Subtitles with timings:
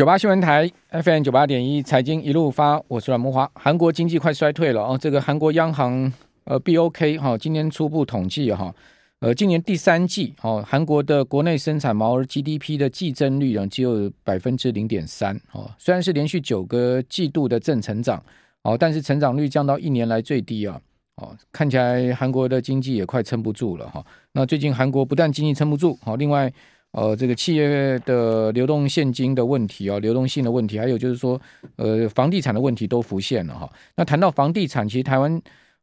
[0.00, 3.46] 九八新闻台 FM 九八点一财经一路发，我是阮慕华。
[3.54, 6.10] 韩国经济快衰退了哦，这个韩国央行
[6.44, 8.74] 呃 BOK 哈，今天初步统计哈，
[9.18, 18.24] 呃，今年第三季哦，韩国的国内生产毛额 GDP 的季增率啊只有百分之零点三哦，虽然是连续九个季度的正成长
[18.62, 20.80] 哦，但是成长率降到一年来最低啊
[21.16, 24.02] 哦，看起来韩国的经济也快撑不住了哈。
[24.32, 26.50] 那最近韩国不但经济撑不住，好，另外。
[26.92, 31.40] 呃，这个企业的流动现金的问题啊，流动性的问题，还有就是说，
[31.76, 33.70] 呃，房地产的问题都浮现了哈。
[33.94, 35.40] 那谈到房地产，其实台湾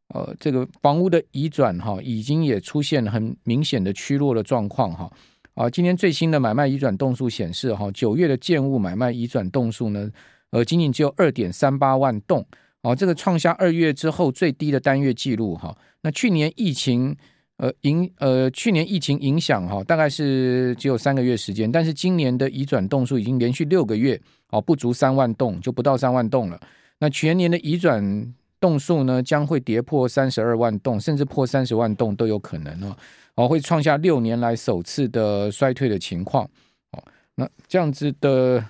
[0.10, 5.10] 呃，这个房屋的移转哈，已经也出现很明显的趋弱的状况哈。
[5.54, 10.12] 啊，今天最新的买卖移转动数显示哈，九月的建物买卖移转动数呢，
[10.52, 12.46] 呃，仅仅只有二点三八万栋，
[12.82, 15.74] 啊，这个创下二月之后最低的单月记录哈。
[16.02, 17.16] 那去年疫情。
[17.58, 24.20] 呃，影呃，去年疫情影响哈，大概是只有三个月时间，但是今年的移转栋数已经连续六个月
[24.52, 26.60] 哦，不足三万栋，就不到三万栋了。
[27.00, 32.98] 那全年的移转栋数呢，将会跌破三十二万栋，甚至破三十万栋都有可能哦，
[33.34, 36.48] 哦，会创下六年来首次的衰退的情况
[36.92, 37.04] 哦。
[37.34, 38.64] 那这样子的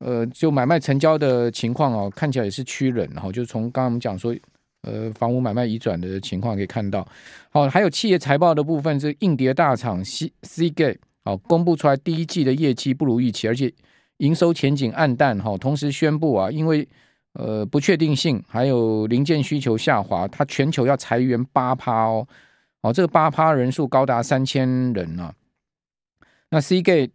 [0.00, 4.36] 呃，就买卖成交的情况哦，看起来也是趋冷哈，就从刚刚我们讲说。
[4.86, 7.06] 呃，房屋买卖移转的情况可以看到，
[7.50, 10.96] 好，还有企业财报的部分是硬碟大厂 cc ga
[11.46, 13.72] 公布出来第一季的业绩不如预期，而且
[14.18, 16.88] 营收前景黯淡哈，同时宣布啊，因为
[17.32, 22.26] 呃不确定性还有零件需求下滑，它全球要裁员八趴哦，
[22.82, 25.34] 哦这个八趴人数高达三千人啊，
[26.50, 27.10] 那 c ga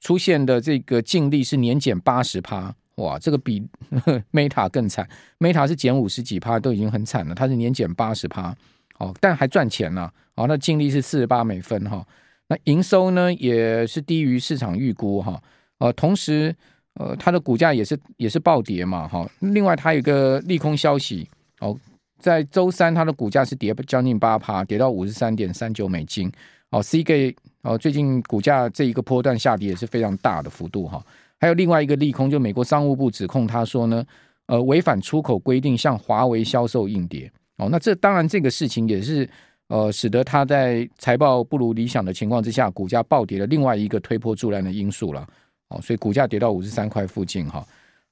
[0.00, 2.74] 出现的这个净利是年减八十趴。
[2.96, 3.60] 哇，这个比
[4.32, 5.08] Meta 更惨
[5.40, 8.54] ，Meta 是减五十几趴，都已经很惨了，它是年减八十趴，
[8.98, 12.06] 哦，但还赚钱呢，哦，那净利是四十八美分哈，
[12.48, 15.42] 那营收呢也是低于市场预估哈，
[15.78, 16.54] 呃，同时
[16.94, 21.28] 呃它的股价也是也是暴跌嘛哈，另外它有一个利空消息
[21.58, 21.76] 哦，
[22.20, 26.30] 在周三它的股价是跌将近八趴，跌到五十三点三九美金，
[26.70, 31.04] 哦，C K 哦最近股价这一个波段下跌也是非常大的幅度哈。
[31.44, 34.02] 还有另外一个利空，就美国商务部指控他说呢，
[34.46, 37.68] 呃，违反出口规定向华为销售硬碟哦。
[37.70, 39.28] 那这当然这个事情也是
[39.68, 45.28] 呃，使得他在财报不如理想的情况之下，股价暴跌的另外一个推波助澜的因素了
[45.68, 45.78] 哦。
[45.82, 47.62] 所以股价跌到五十三块附近哈。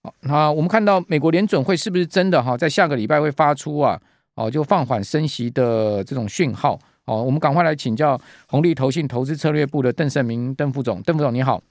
[0.02, 3.98] 好，那我们看到美国联准会是不是真的哈，在下个礼拜会发出啊
[4.34, 7.22] 哦，就放缓升息的这种讯号哦。
[7.22, 11.62] 我们赶快来请教红利投信投资策略部的邓胜明邓副总，邓副总你好。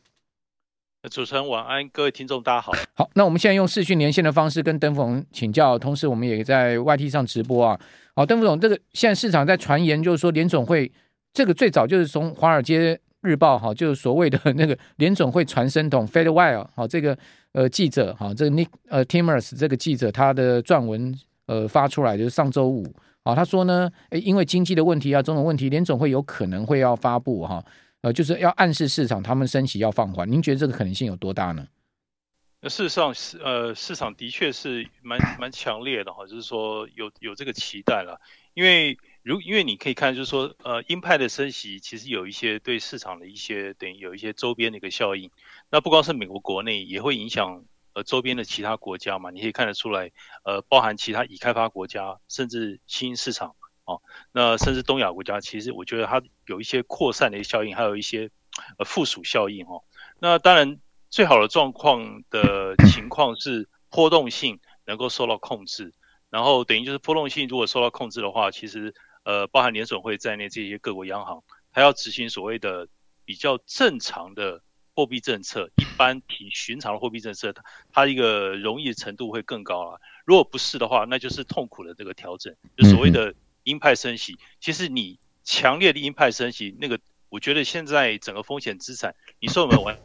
[1.09, 2.71] 主持人晚安，各位听众大家好。
[2.93, 7.79] 好，那我们现在用视讯连线的方式跟邓副总请教，同时我们也在 YT 上直播啊。
[8.15, 10.89] 好，邓副总，这个现在市场在传言，就是说联总会
[11.33, 17.17] 这个最早就是从华尔街日报哈，就是所谓的 那个联总会传声筒 Fed Wire 好，这个
[17.53, 21.11] 呃记者哈，这个 Nick 呃 Timers 这个记者他的撰文
[21.47, 22.85] 呃发出来，就是上周五
[23.23, 27.63] 啊，他说呢，因为经济的问题啊，种种问题，联总会有可能会要发布哈。
[28.01, 30.29] 呃，就是要暗示市场，他们升息要放缓。
[30.29, 31.67] 您觉得这个可能性有多大呢？
[32.63, 38.19] 事实上，是呃，市场的确是蛮蛮强烈的哈，就是说有有这个期待了。
[38.53, 45.31] 因为如因为你可以看，就是说呃，鹰派的升息其实有一些对市场的一些等于有一些周边的一个效应。
[45.69, 47.63] 那不光是美国国内，也会影响
[47.93, 49.31] 呃周边的其他国家嘛。
[49.31, 50.11] 你可以看得出来，
[50.43, 53.55] 呃，包含其他已开发国家，甚至新兴市场。
[53.91, 58.29] 哦，那甚至东亚国家，其实我觉得它有一些扩散的一些效应，还有一些
[58.77, 59.83] 呃附属效应哦。
[60.19, 60.79] 那当然，
[61.09, 65.93] 最好的状况的情况是波动性能够受到控制，
[66.29, 68.93] 然后等于就是波动性如果受到控制的话，其实
[69.23, 71.43] 呃包含联准会在内这些各国央行，
[71.73, 72.87] 它要执行所谓的
[73.25, 74.61] 比较正常的
[74.93, 77.53] 货币政策，一般比寻常的货币政策，
[77.91, 79.99] 它一个容易的程度会更高啊。
[80.25, 83.33] 如果不是的话，那就是痛苦的这个调整，就所谓的。
[83.63, 86.99] 鹰派升息，其实你强烈的鹰派升息，那个
[87.29, 89.97] 我觉得现在整个风险资产，你说有没有完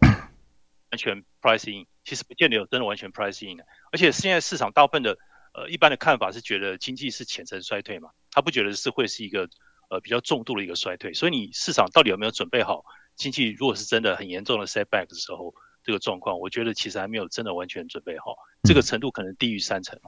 [0.90, 1.86] 完全 pricing？
[2.04, 3.64] 其实不见得有真的完全 pricing 的。
[3.90, 5.18] 而且现在市场大部分的
[5.54, 9.48] 呃一般的看法是觉得经济是浅层衰退嘛，他不觉得是会是一个
[9.88, 11.12] 呃比较重度的一个衰退。
[11.12, 12.84] 所以你市场到底有没有准备好
[13.16, 19.98] 经济如果是真的很严重的 setback 的时候，这个状况，我觉得其实还没有真的完全准备好，这个程度可能低于三成。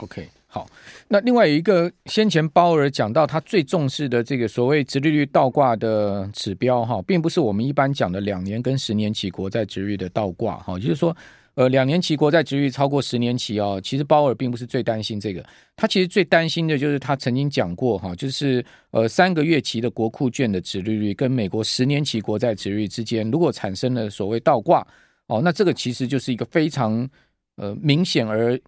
[0.00, 0.66] OK，好。
[1.08, 11.16] 那另外有一个先前鲍尔讲到，他最重视的这个所谓殖利率倒挂的指标哈，并不是我们一般讲的两年跟十年期国债殖率的倒挂哈，就是说，
[11.54, 15.44] 呃，两年期国债殖率超过十年期哦，其实鲍尔并不是最担心这个，
[15.76, 24.86] 他其实最担心的就是他曾经讲过哈，就是呃三个月期的国库券的殖利率跟美国十年期国债殖率之间，如果产生了所谓倒挂。
[25.26, 27.08] 哦，那这个其实就是一个非常
[27.54, 28.58] 呃明显而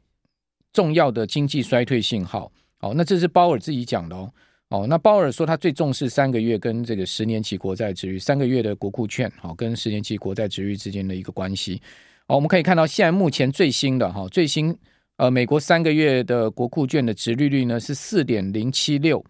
[0.72, 2.50] 重要的经济衰退信号。
[2.80, 4.32] 哦，那这是鲍尔自己讲的哦。
[4.70, 11.80] 哦，那鲍尔说他最重视三个月跟这个十年期国债殖率，三个月的国库券，好，跟十年期国债殖率之间的一个关系。
[12.26, 14.74] 哦，我们可以看到现在目前最新的哈，最新
[15.18, 19.22] 呃美国三个月的国库券的殖利率呢是四点零七六，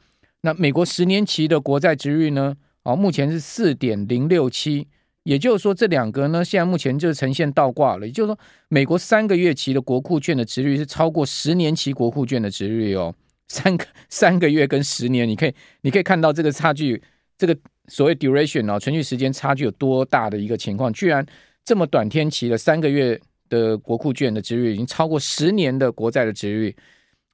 [0.43, 4.87] 那美国十年期的国债殖率呢，哦，目前是四点零六七，
[5.25, 8.39] 也就是说这两个呢现在目前就是呈现倒挂了，也就是说
[8.69, 13.15] 美国三个月期的国库券的殖率是超过十年期国库券的殖率哦。
[13.49, 17.03] 三个三个月跟十年，你可以你可以看到这个差距，
[17.37, 17.55] 这个
[17.87, 20.91] 所谓 duration 哦，存续时间差距有多大的一个情况？
[20.95, 21.27] 居然
[21.63, 23.21] 这么短天期的三个月
[23.51, 26.75] 的国库券的殖率已经超过十年的国债的殖率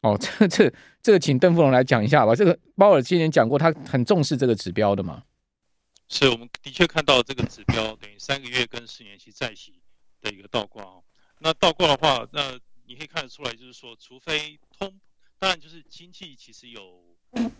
[0.02, 2.34] 哦，这这这个请邓富龙来讲一下吧。
[2.34, 5.22] 这个鲍尔今年讲过，他很重视这个指标的嘛？
[6.10, 9.80] 是，我们的确看到这个指标等于三个月跟十年期债息
[10.22, 11.04] 的一个倒挂哦。
[11.38, 14.98] 那倒挂的话，那你可以看得出来，就是说，除非通。
[15.38, 17.16] 当然，就是经济其实有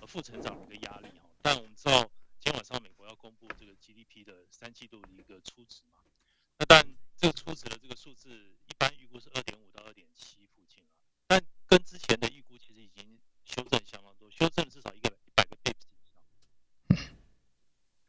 [0.07, 1.29] 负成长的一个压力哈。
[1.43, 2.01] 但我们知道，
[2.41, 6.01] 今天晚上美国要公布这个 GDP 的三季度的一个初值嘛。
[6.59, 6.85] 那但
[7.17, 8.31] 这个初值的这个数字，
[8.67, 10.97] 一般预估是二点五到二点七附近啊。
[11.29, 15.17] 但跟之前的预估其实已经修正相当多，修正至少一个。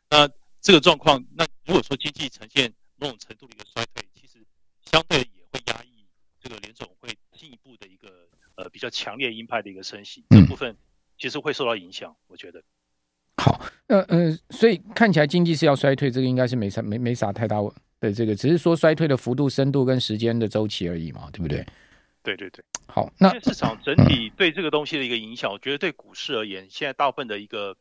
[0.10, 0.30] 那
[0.62, 4.44] 这个状况，那如果说经济呈现某种程度的一个衰退，其实
[4.92, 6.06] 相对也会压抑
[6.42, 8.28] 这个联总会进一步的一个。
[8.56, 10.76] 呃，比较强烈鹰派的一个升息，这部分
[11.18, 12.62] 其实会受到影响，我觉得。
[13.38, 13.58] 好，
[13.88, 17.56] 呃呃，所以看起来经济是要衰退，这个应该是没啥没没啥太大
[18.02, 21.66] 的这个，只是说衰退的幅度、深度跟时间的周期而已嘛，对不对？
[22.22, 22.62] 对对对。
[22.86, 27.78] 好，那市场整体对这个东西的一个影响，我觉得对股市而言，现在大部分的一个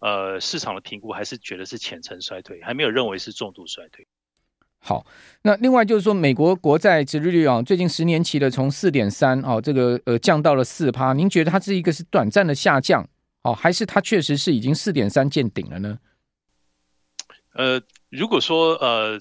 [0.00, 4.06] 呃市场的评估还是觉得是浅层衰退，还没有认为是重度衰退。
[4.80, 5.04] 好，
[5.42, 11.12] 那另外就是说，美国国债殖利率啊，最近十年期的从四点三哦，这个呃降到了四趴。
[11.12, 13.04] 您觉得它是一个是短暂的下降
[13.42, 15.98] 哦，还是它确实是已经四点三见顶了呢？
[17.54, 19.20] 呃，如果说呃，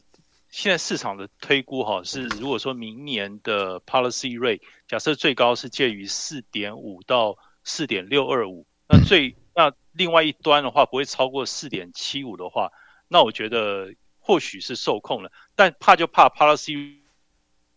[0.51, 12.71] 现在市场的推估哈是，如果说明年的 policy rate 假设最高是介于四点五到四点六二五，那最那另外一端的话不会超过四点七五的话，
[13.07, 13.92] 那我觉得。
[14.19, 16.98] 或许是受控了，但怕就怕 policy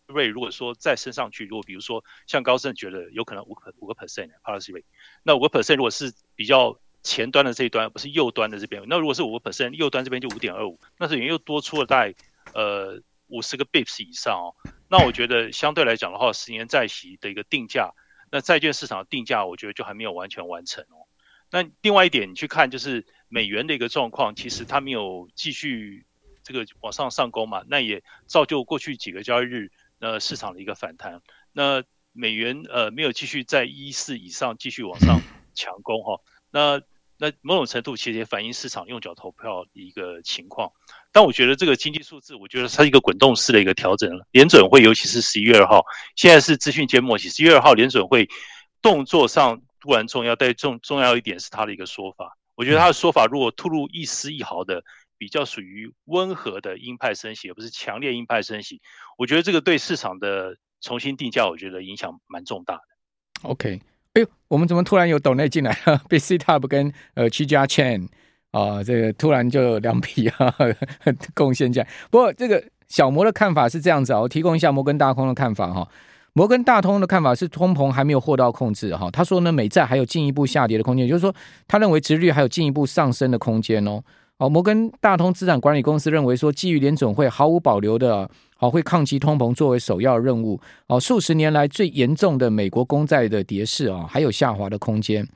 [0.07, 4.83] rate 如果说再升上去，如果比如说像高盛觉得有可能五个五个 percent policy rate，
[5.23, 12.13] 那五个 percent 如果是比较前端的这一端，不是右端的这边，那如果是五个 percent，右端这边就五点二五，那是又多出了大概
[12.53, 14.51] 呃五十个 bips 以上哦。
[14.89, 17.93] 那我觉得相对来讲的话，十年债息的一个定价，
[18.29, 21.07] 那债券市场的定价，我觉得就还没有完全完成哦。
[21.51, 26.05] 那另外一点，你去看就是美元的一个状况，其实它没有继续。
[26.43, 29.69] 这个往上上攻嘛，那也造就过去几个交易日
[29.99, 31.21] 呃市场的一个反弹。
[31.53, 31.83] 那
[32.13, 35.21] 美元呃没有继续在一四以上继续往上
[35.53, 36.19] 强攻哈。
[36.49, 36.81] 那
[37.17, 40.71] 那某种程度其实也反映市场用脚投票的一个情况。
[41.11, 44.25] 但我觉得这个经济数字，我觉得它是一个滚动式的一个调整了。
[44.31, 48.27] 联准会尤其是十一月二号，现在是资讯节末期，十一月二号联准会
[48.81, 52.37] 动作上突然重要，但重重要一点是他的一个说法。
[52.55, 54.81] 我觉得他的说法如果吐露一丝一毫的。
[55.21, 58.81] 比较属于温和的鹰派升息，而不是强烈鹰派升息。
[59.19, 62.81] 我觉得这个对市场的重新定价，我觉得影响蛮重大的。
[63.43, 63.79] OK，
[64.13, 66.01] 哎呦，我们怎么突然有抖内进来了？
[66.09, 68.07] BC Tub 跟呃七家 Chain
[68.49, 70.55] 啊，这个突然就有两笔啊
[71.35, 71.87] 贡献进来。
[72.09, 75.87] 不过这个小摩的看法是这样子啊，我提供一下摩根大通的看法哈。
[76.33, 79.11] 摩根大通的看法是通膨还没有获到控制哈。
[79.11, 81.33] 他说呢，美债还有进一步下跌的空间，也就是说，
[81.67, 84.01] 他认为殖率还有进一步上升的空间哦。
[84.37, 90.59] 哦，摩根大通资产管理公司认为说，基于联总会毫无保留的，好会抗击通膨作为首要任务。
[90.87, 95.27] 哦，数十年来最严重的美国公债的跌势啊，还有下滑的空间。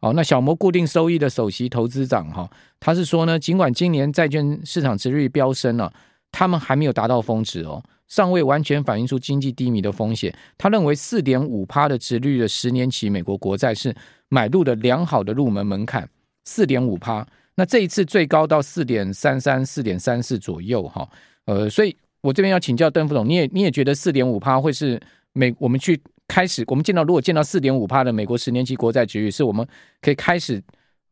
[0.00, 5.92] 哦，那小摩固定收益的首席投资长哈，他是说呢，尽管今年债券市场殖率飙升了，
[6.30, 10.34] 他们还没有达到峰值哦，尚未完全反映出经济低迷的风险。
[10.58, 13.94] 他认为四点五趴的殖率的十年期美国国债是
[14.28, 16.08] 买入的良好的入门门槛，
[16.44, 17.26] 四点五趴。
[17.56, 21.08] 那这一次最高到四点三三、四点三四左右，哈，
[21.44, 25.00] 呃，所以我这边要请教邓副总，你也你也觉得四点五趴会是
[25.32, 29.64] 美我们去开始，我们见到如果见到四点五趴的美国十年期国债殖率，是我们
[30.00, 30.60] 可以开始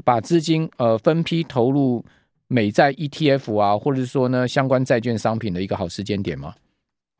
[0.04, 2.04] 把资金呃分批投入
[2.48, 6.52] 美债 ETF 啊，或者是说呢相关债券商品的一个好时间点吗？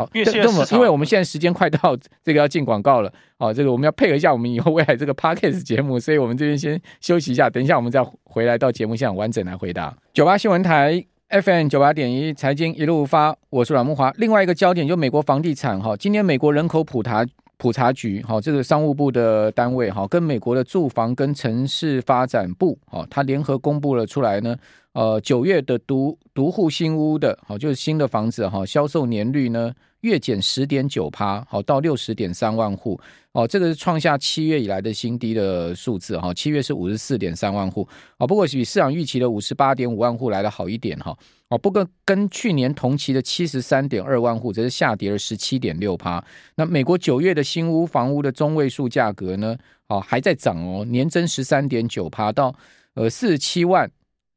[0.05, 9.95] 好，因为因为我们现在时间快到这个要进广告了，好，这个我们要配合一下我们以后未来这个 Podcast 节目，所以我们这边先休息一下，等一下我们再回来到节目现场完整来回答。
[10.13, 14.13] 九八新闻台 FM 九八点一财经一路发，我是阮木华。
[14.17, 24.57] 另外一个焦点就美国房地产哈，今年美国人口普查普查局哈，这个商务部的单位哈，跟美国的住房跟城市发展部哈，它联合公布了出来呢。
[24.95, 33.01] 呃，九月的独独户新屋的好，就是新的房子哈，销售年率呢月减十点九趴，好到六十点三万户，
[33.33, 41.17] 哦，这个是创下七月以来的新低的数字哈，七月是五十四点三万户，啊，不过比市场预期的五十八点五万户来的好一点哈，
[41.49, 46.23] 哦，不过跟去年同期的七十三点二万户则是下跌了十七点六趴。
[46.57, 49.57] 那美国九月的新屋房屋的中位数价格呢，
[49.89, 52.55] 哦还在涨哦，年增十三点九趴到
[52.95, 53.91] 呃四十七万。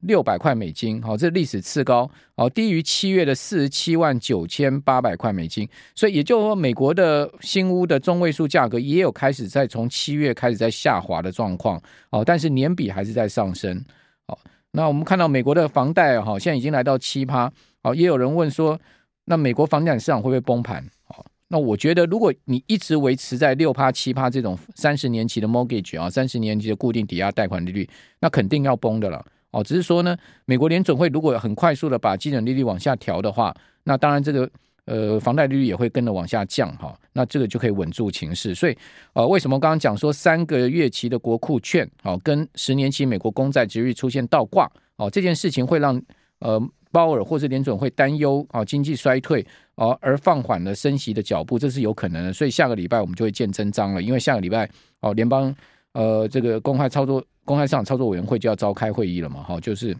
[0.05, 11.81] 六百块美金，好，这历史次高，好，低于七月的四十七万九千八百块美金，所以也就是说，美国的新屋的中位数价格也有开始在从七月开始在下滑的状况，
[12.11, 13.83] 哦，但是年比还是在上升，
[14.27, 14.39] 好，
[14.71, 18.79] 那我们看到美国的房贷哈，现在已经来到七趴，好，也有人问说，
[19.25, 20.85] 那美国房地产市场会不会崩盘？
[21.05, 29.25] 好，那我觉得如果你一直维持在六趴七趴这种三十年期的 mortgage 啊，三十年期的固定抵押贷款利率，那肯定要崩的了。
[29.55, 34.49] 哦，只是说呢，美国联准会如果很快速的把基准利率往下调的话，那当然这个
[34.83, 38.53] 呃房贷利率也会跟着往下降哈，那这个就可以稳住情势。
[38.53, 38.77] 所以
[39.13, 46.01] 呃，为什么刚刚讲说三个月期的国库券哦，跟十年期美国公债殖利率出现倒挂哦，这件事情会让
[46.39, 49.45] 呃鲍尔或是联准会担忧啊经济衰退
[49.75, 52.33] 哦，而放缓了升息的脚步，这是有可能的。
[52.33, 54.69] 所以下个礼拜我们就会见真章了，因为下个礼拜
[54.99, 55.55] 哦联邦
[55.95, 57.25] 呃这个公开操作。
[57.47, 59.43] 公开市场操作委员会就要召开会议了嘛？
[59.43, 59.95] 哈，就是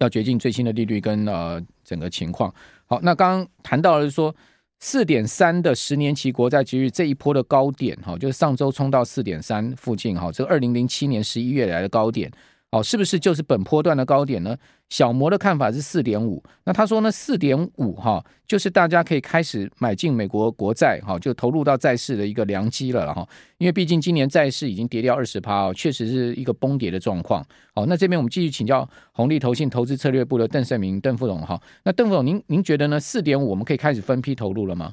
[0.00, 2.52] 要决定最新的利率跟呃整个情况。
[2.84, 4.34] 好，那刚刚谈到的是说
[4.80, 12.28] 四点三的十年期国债其实这一波的高点，哈，就是上周冲到四点三附近，哈，这个二零零七年十一月来的高点。
[12.70, 14.54] 哦，是不是就是本波段的高点呢？
[14.90, 23.26] 小摩的看法是四点五，那他说呢，四点五哈，就是大家可以开始买进美国国债哈，就投入到债市的一个良机了哈。
[23.56, 27.42] 因为毕竟今年债市已经跌掉二十趴哦，确实是一个崩跌的状况。
[27.74, 31.58] 好，那这边我们继续请教红利投信投资策略部的邓胜明邓副总哈。
[31.84, 33.00] 那邓副总，您您觉得呢？
[33.00, 34.92] 四点五我们可以开始分批投入了吗？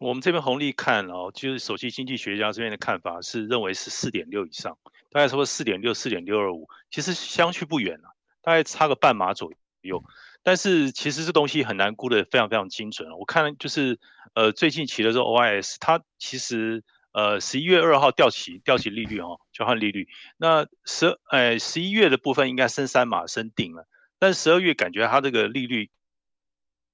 [0.00, 4.76] 我们这边红利看哦，就是首席经济学家这边的看法是认为是四点六以上。
[5.14, 9.52] 大概差不多四点六、四点六二五，其实相去不远了，大概差个半码左
[9.82, 10.02] 右。
[10.42, 13.08] 但是其实这东西很难估得非常非常精准。
[13.16, 14.00] 我看就是
[14.34, 20.08] 呃最近期的这个 OIS，它其实呃十一月二号调起调起利率哈、哦，交换利率。
[20.36, 23.86] 那十呃十一月的部分应该升三码升定了，
[24.18, 25.90] 但是十二月感觉它这个利率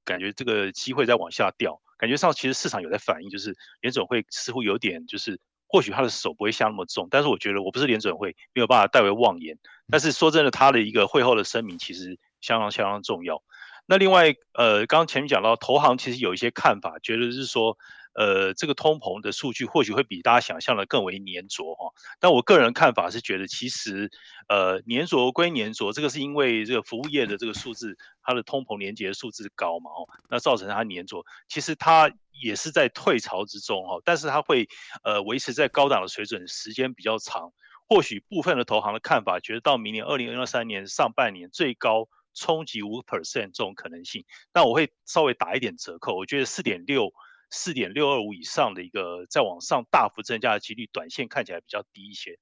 [0.05, 5.41] 感觉这个机会在往下掉，感觉上其实市场有在反应，就是联总会似乎有点就是。
[5.73, 9.57] 或许他的手不会下那么重，但是我觉得我不是联准会，没有办法代为妄言。
[9.89, 13.41] 但是说真的，他的一个会后的声明其实相当相当重要。
[13.87, 17.79] 那另外，呃，刚刚前面讲到，投行其实有一些看法，觉得是说，
[18.15, 21.93] 呃，这个通膨的数据或许会比大家想象的更为粘着哈。
[22.19, 24.11] 但我个人看法是觉得，其实，
[24.49, 31.25] 呃，粘着归粘着，这个是因为这个服务业的这个数字，它的通膨连结的数字高嘛，哦，那造成它粘着。
[31.47, 32.11] 其实它。
[32.41, 34.69] 也是在退潮之中哈，但是它会
[35.05, 37.53] 呃维持在高档的水准时间比较长。
[37.93, 46.15] 或许部分的投行的看法，觉得到明年二零二三年上半年最高冲击五 percent 这种可能性，那我会稍微打一点折扣。
[46.15, 47.11] 我觉得四点六、
[47.51, 52.39] 四点六二五以上的一个再往上大幅增加的几率，短线看起来比较低一些，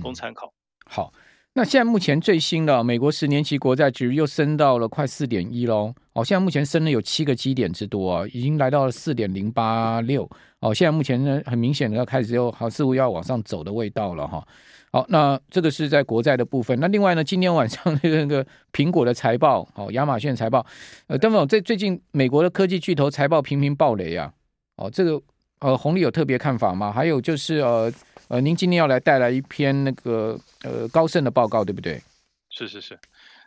[0.00, 0.54] 供参考。
[0.86, 1.12] 嗯，好。
[1.56, 14.44] 那现在目前最新的美国十年期国债值又升到了快四点一喽，哦，现在目前升了有七个基点之多啊，已经来到了四点零八六，哦，现在目前呢很明显的要开始又好似乎要往上走的味道了哈。
[14.90, 16.76] 好，那这个是在国债的部分。
[16.80, 20.66] 那另外呢，今天晚上那个那个苹果的财报，哦，亚马逊财报，
[21.06, 24.32] 呃，邓总，这最近美国的科技巨头财报频频爆雷啊，
[24.76, 25.22] 哦，这个
[25.60, 26.90] 呃红利有特别看法吗？
[26.90, 27.92] 还有就是呃。
[28.28, 32.02] 呃，您今天要来带来一篇那个呃高盛的报告，对不对？
[32.50, 32.98] 是是是。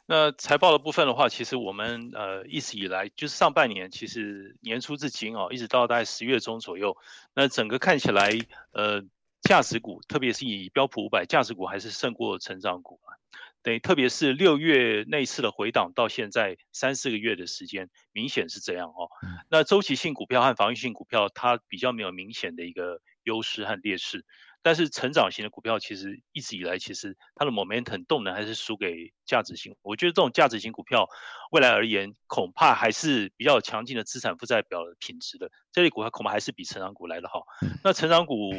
[0.05, 6.95] 那财报的部分的话，其实我们呃一直以来就是上半年，其实年初至今哦，一直到大概十月中左右，
[7.33, 8.31] 那整个看起来
[8.71, 9.03] 呃
[9.41, 13.17] 价值股，特别是以标普五百价值股还是胜过成长股啊。
[13.63, 19.09] 对，特别是六月那一次的回档到现在三四个月的时间，明显是这样哦。
[19.49, 24.23] 那周期性股票和防御性股票，它比较没有明显的一个优势和劣势。
[24.61, 29.75] 但是成长型的股票其实一直以来，其实它的 momentum 动能还是输给价值型。
[29.81, 31.07] 我觉得这种价值型股票
[31.51, 35.49] 未来而言，恐怕还是比较强劲的资产负债表的品质的。
[35.71, 37.45] 这类股票恐怕还是比成长股来的好。
[37.83, 38.53] 那成长股，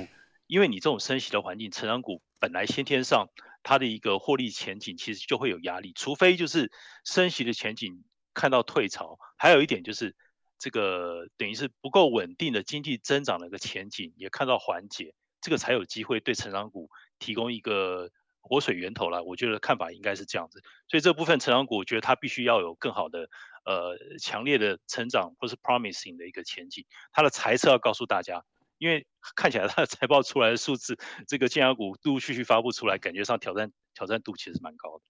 [0.46, 3.28] 因为你这种升息的环境，成长股本来先天上
[3.62, 6.72] 它的一个获利前景其实就会有压力，除非就是
[7.04, 10.16] 升息的前景看到退潮，还有一点就是
[10.58, 15.12] 这个等于是不够稳定的经济增长的一个前景也看到缓解，
[15.48, 18.10] 这个才有机会对成长股提供一个
[18.42, 19.18] 活水源头来。
[19.22, 23.30] 我觉得看法应该是这样子，所以这部分成长股，我觉得它必须要有更好的
[23.64, 28.44] 呃强烈的成长或是 promising 的一个前景，它的财测要告诉大家。
[28.76, 35.04] 因为 看起来它的财报出来的数字，这个尖牙股陆陆续续发布出来，感觉上挑战挑战度其实蛮高的。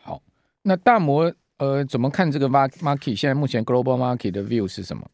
[0.00, 0.22] 好，
[0.62, 3.14] 那大摩呃怎么看这个 market？
[3.14, 5.06] 现在目前 global market 的 view 是什么？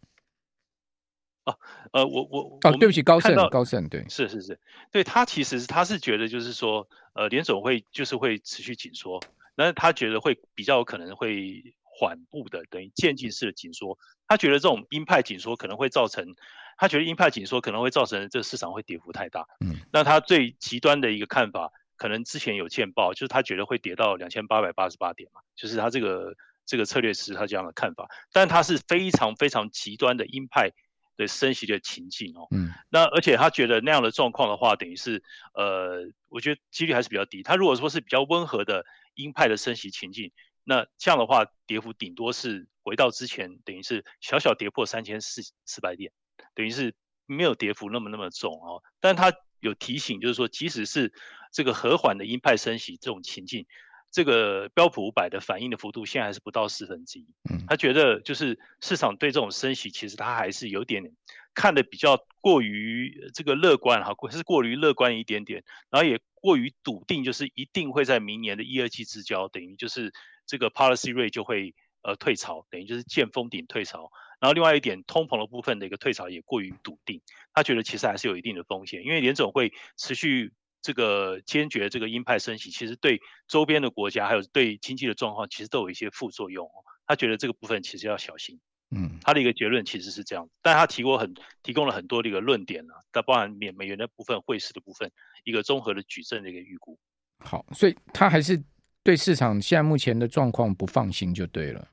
[1.48, 1.56] 哦、啊，
[1.92, 4.60] 呃，我我哦，对不起，高盛高盛对，是是是，
[4.92, 9.20] 对他其实他是觉得就是说，呃，联总会就是会持续紧缩，
[9.54, 13.98] 那他觉得会比较有可能会缓步的，等于渐进式的紧缩。
[14.26, 16.34] 他觉得这种鹰派紧缩可能会造成。
[16.80, 19.44] 他觉得鹰派紧缩可能会造成这个市场会跌幅太大。
[19.66, 28.08] 嗯，那他最极端的一个看法，可能之前有见报，就是他觉得会跌到两千八百八十八点嘛，就是他这个这个策略是他这样的看法。
[28.32, 30.70] 但他是非常非常极端的鹰派
[31.18, 32.48] 的升息的情境哦。
[32.50, 35.22] 嗯，那而且他觉得那样的状况的话，等于是
[35.52, 37.42] 呃，我觉得几率还是比较低。
[37.42, 40.32] 他如果说是比较温和的鹰派的升息情境，
[40.64, 46.12] 那这样的话，跌幅顶多是回到之前，等于是小小跌破三千四四百点。
[46.54, 46.94] 等于是
[47.26, 51.12] 没有跌幅那么那么重哦，但他有提醒，就是说，即使是
[51.52, 53.66] 这个和缓的鹰派升息这种情境，
[54.10, 57.26] 这个标普五百的反应的幅度现在还是不到四分之一。
[57.50, 61.12] 嗯，他觉得就是市场对这种升息，其实他还是有点
[61.54, 70.12] 看的比较过于这个乐观哈，是过于乐观一点点，然后也过于笃定，就是一定会在明年的一二季之交，等于就是
[70.46, 74.10] 这个 policy rate 就会呃退潮，等于就是见峰顶退潮。
[74.40, 77.20] 然后另外一点，通膨的部分的一个退潮也过于笃定，
[77.52, 86.68] 他觉得其实还是有一定的风险，因为联总会持续这个坚决这个鹰派升息，其实对周边的国家还有对经济的状况，其实都有一些副作用。
[87.06, 88.60] 他觉得这个部分其实要小心。
[88.90, 95.10] 嗯，他的一个结论其实是这样，但他提过很提供了很多的一个论点啊，那包含美美元的部分、汇市的部分，
[95.44, 96.98] 一个综合的举证的一个预估。
[97.40, 98.62] 好，所以他还是
[99.02, 101.88] 对市场现在目前的状况不放心就对了。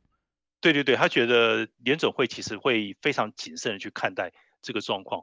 [0.61, 4.31] 对对对，他觉得联准会其实会非常谨慎的去看待
[4.61, 5.21] 这个状况，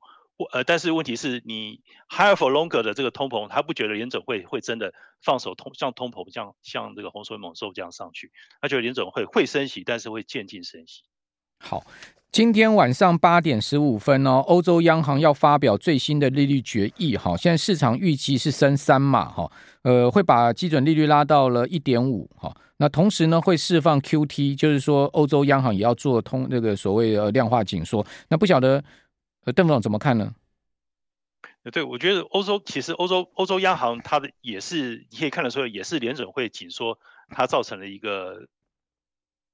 [0.52, 11.02] 呃，但是问题是你 higher for longer 的这个通膨，他不觉得联准会会真的放手通像通膨这样像这个洪水猛兽这样上去，他觉得联准会会升息，但是会渐进升息。
[11.59, 11.85] 好。
[12.33, 19.52] 今天晚上八点十五分哦，欧洲央行要发表最新的利率决议哈，现在市场预期是升三码哈，
[19.83, 28.83] 呃，会把基准利率拉到了一点五哈，那同时呢会释放 QT，就是说欧洲央行也要做通那个所谓的量化紧缩，那不晓得
[29.44, 30.35] 呃邓副总怎么看呢？
[31.62, 38.48] 呃对，我觉得欧洲其实欧洲欧洲央行它的也是你可以看得出来，也是联准会紧缩它造成了一个。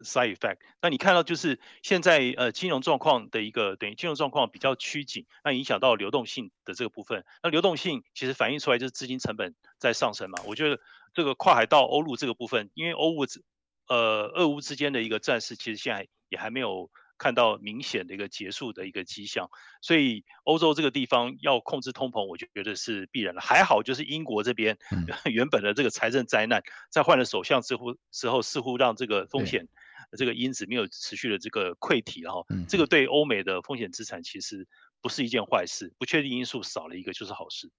[0.01, 10.39] Side effect，那你看到就是现在呃金融状况的一个等于金融状况比较趋紧，那影响到流动性的这个部分，那流动性其实反映出来就是资金成本在上升嘛。
[10.47, 10.81] 我觉得
[11.15, 13.43] 这个跨海到欧陆这个部分，因为欧乌之
[13.89, 19.51] 呃俄乌之间的一个战事，其实现在也还没有看到明显的一个结束的一个迹象，
[19.83, 23.41] 所以欧洲这个地方要控制通膨，我觉得是必然的。
[23.41, 24.79] 还好就是英国这边
[25.31, 29.69] 原本的这个财政灾难，在换了首相之后之后，似乎让这个风险。
[30.17, 34.67] 这个因子没有持续的这个溃堤哈，这个对欧美的风险资产其实
[35.03, 37.71] 不是一件坏事，不确定因素少了一个就是好事。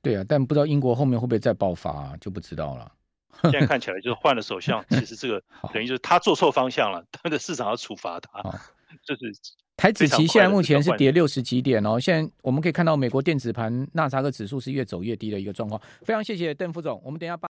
[0.00, 2.92] 对啊，但不知道英国后面会不会再爆发啊，就不知道了。
[3.50, 5.42] 现在看起来就是换了首相，其实这个
[5.74, 8.40] 等于就是他做错方向了，他的市场要处罚他。
[9.06, 9.32] 就是
[9.76, 15.80] 台子期现在目前是跌六十几点哦，现在我们可以看到美国电子盘纳斯达克指数是越走越低的一个状况。
[16.02, 17.40] 非常谢谢邓副总，我们等一下把。